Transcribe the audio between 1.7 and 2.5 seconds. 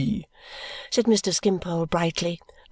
brightly.